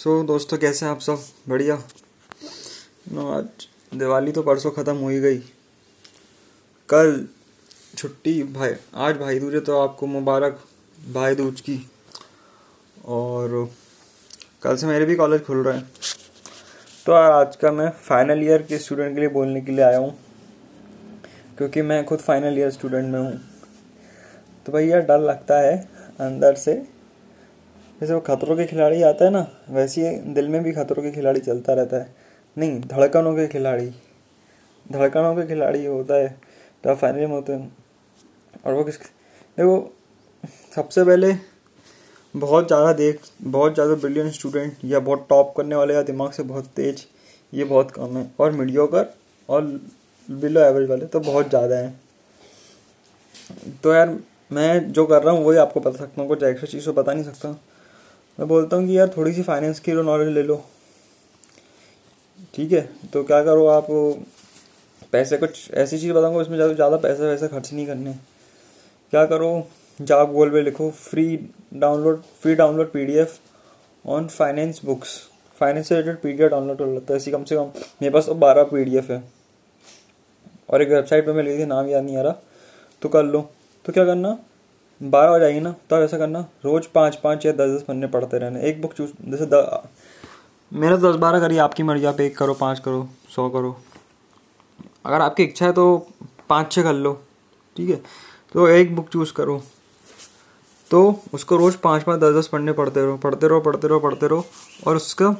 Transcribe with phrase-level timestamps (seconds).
[0.00, 1.24] सो so, दोस्तों कैसे हैं आप सब?
[1.48, 1.74] बढ़िया।
[3.12, 5.38] नो आज दिवाली तो परसों ख़त्म हो ही गई।
[6.88, 7.26] कल
[7.98, 10.64] छुट्टी भाई आज भाई दूज है तो आपको मुबारक
[11.12, 11.90] भाई दूज की।
[13.04, 13.70] और
[14.62, 15.90] कल से मेरे भी कॉलेज खुल रहे हैं।
[17.06, 20.18] तो आज का मैं फाइनल ईयर के स्टूडेंट के लिए बोलने के लिए आया हूँ।
[21.58, 23.40] क्योंकि मैं खुद फाइनल ईयर स्टूडेंट में हूँ।
[24.66, 25.76] तो भैया डर लगता है
[26.20, 26.99] अंदर से।
[28.00, 31.10] जैसे वो खतरों के खिलाड़ी आता है ना, वैसे ही दिल में भी खतरों के
[31.10, 32.14] खिलाड़ी चलता रहता है।
[32.56, 33.86] नहीं, धड़कनों के खिलाड़ी।
[34.86, 36.28] धड़कनों के खिलाड़ी होता है
[36.84, 37.72] तो फाइनल में होते हैं।
[38.66, 39.92] और वो किस देखो,
[40.74, 41.34] सबसे पहले
[42.34, 46.42] बहुत ज़्यादा देख, बहुत ज़्यादा ब्रिलियंट स्टूडेंट या बहुत टॉप करने वाले या दिमाग से
[46.42, 47.06] बहुत तेज,
[47.52, 49.06] ये बहुत कम है। और मीडियोकर
[49.48, 49.62] और
[50.28, 52.00] बिलो एवरेज वाले तो बहुत ज़्यादा हैं।
[53.82, 54.18] तो यार,
[54.52, 57.12] मैं जो कर रहा हूँ, वही आपको बता सकता हूँ कुछ एक्स्ट्रा चीज़ तो बता
[57.12, 57.58] नहीं सकता।
[58.40, 60.54] मैं बोलता हूँ कि यार थोड़ी सी फाइनेंस की नॉलेज ले लो।
[62.54, 62.80] ठीक है?
[63.12, 63.86] तो क्या करो आप?
[65.12, 68.12] पैसे कुछ ऐसी चीज़ बताऊँगा उसमें ज़्यादा पैसे वैसे खर्च नहीं करने।
[69.12, 69.66] क्या करो?
[69.98, 71.24] जॉब गूगल पे लिखो free
[71.74, 73.38] download free download P D F
[74.04, 75.18] on finance books
[75.60, 77.70] finance से related P D F download कर लेता है। ऐसी कम से कम
[78.02, 79.22] मेरे पास तो बारह पी है।
[80.70, 82.36] और एक वेबसाइट पे मैं ली थी नाम याद नहीं आ रहा।
[83.02, 83.48] तो कर लो।
[83.84, 84.38] तो क्या करना?
[85.00, 88.38] बारह हो जाएगी ना तो ऐसा करना, रोज पाँच पाँच या दस दस पन्ने पढ़ते
[88.38, 89.82] रहना, एक बुक चूज़ जैसे द,
[90.72, 93.76] मेरा दस बारह करिए, आपकी मर्ज़ी, आप एक करो, पाँच करो, सौ करो।
[95.06, 95.96] अगर आपकी इच्छा है तो
[96.48, 97.12] पाँच छः कर लो,
[97.76, 97.96] ठीक है?
[98.54, 99.60] तो एक बुक चूज़ करो।
[100.90, 104.26] तो उसको रोज़ पाँच पाँच, दस दस पढ़ने पढ़ते रहो पढ़ते रहो पढ़ते रहो पढ़ते
[104.26, 104.44] रहो,
[104.86, 105.30] और उसका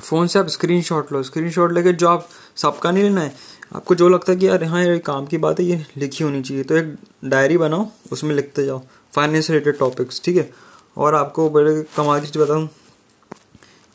[0.00, 3.32] फ़ोन से आप स्क्रीन शॉट लो। स्क्रीन शॉट लेके जो आप सबका नहीं लेना है
[3.74, 6.42] आपको जो लगता है कि यार हाँ ये काम की बात है ये लिखी होनी
[6.42, 8.82] चाहिए तो एक डायरी बनाओ उसमें लिखते जाओ।
[9.14, 10.50] फाइनेंस रिलेटेड टॉपिक्स ठीक है?
[10.96, 12.68] और आपको बड़े कमाल की चीज़ बताऊँ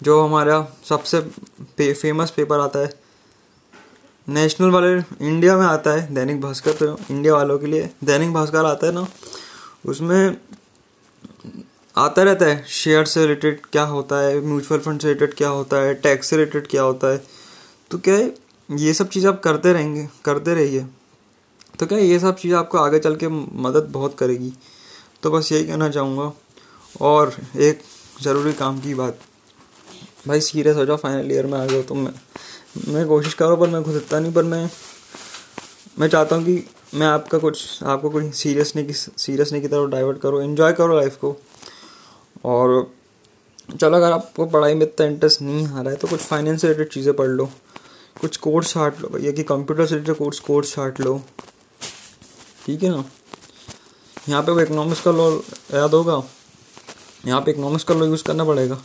[0.01, 1.19] जो हमारा सबसे
[1.77, 2.99] पे, फ़ेमस पेपर आता है
[4.29, 4.93] नेशनल वाले
[5.27, 8.93] इंडिया में आता है दैनिक भास्कर तो इंडिया वालों के लिए दैनिक भास्कर आता है
[8.93, 9.07] ना
[9.85, 10.37] उसमें
[11.97, 15.77] आता रहता है शेयर से रिलेटेड क्या होता है म्यूचुअल फंड से रिलेटेड क्या होता
[15.77, 17.23] है टैक्स से रिलेटेड क्या होता है
[17.91, 18.33] तो क्या है
[18.71, 20.85] ये सब चीज़ आप करते रहेंगे, करते रहिए।
[21.79, 24.53] तो क्या ये सब चीज़ आपको आगे चल के मदद बहुत करेगी?
[25.23, 26.31] तो बस यही कहना चाहूँगा।
[27.01, 27.81] और एक
[28.21, 29.19] ज़रूरी काम की बात।
[30.27, 32.13] भाई सीरियस हो जाओ फाइनल ईयर में आ जाओ तो मैं
[32.87, 34.69] मैं कोशिश करूँ, पर मैं खुद इतना नहीं, पर मैं
[35.99, 39.67] मैं चाहता हूँ कि मैं आपका कुछ, आपको कोई सीरियस नहीं की सीरियस नहीं की
[39.67, 41.35] तरफ़ डाइवर्ट करो इन्जॉय करो लाइफ को।
[42.45, 42.91] और
[43.71, 46.89] चलो, अगर आपको पढ़ाई में इतना इंटरेस्ट नहीं आ रहा है तो कुछ फाइनेंस रिलेटेड
[46.89, 47.49] चीज़ें पढ़ लो।
[48.15, 51.21] कुछ कोर्स छाट लो भैया, कि कंप्यूटर से रिलेटेड कोर्स कोर्स छाट लो।
[52.65, 53.03] ठीक है ना?
[54.29, 55.29] यहाँ पे वो इकोनॉमिक्स का लॉ
[55.73, 56.21] याद होगा?
[57.27, 58.77] यहाँ पे इकोनॉमिक्स का लॉ यूज़ करना पड़ेगा।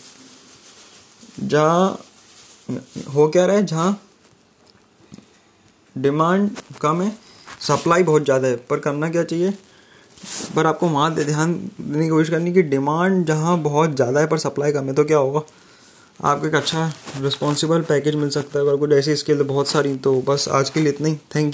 [1.41, 1.98] जहाँ
[3.14, 3.66] हो क्या रहा है?
[3.66, 4.00] जहाँ
[5.97, 6.50] डिमांड
[6.81, 7.12] कम है
[7.60, 9.53] सप्लाई बहुत ज़्यादा है। पर करना क्या चाहिए?
[10.56, 14.38] पर आपको वहाँ ध्यान देने की कोशिश करनी कि डिमांड जहाँ बहुत ज़्यादा है, पर
[14.38, 15.41] सप्लाई कम है तो क्या होगा?
[16.25, 20.21] आपको एक अच्छा रिस्पॉन्सिबल पैकेज मिल सकता है। अगर कुछ ऐसी स्किल बहुत सारी तो
[20.21, 21.50] बस आज के लिए इतना ही। Thank you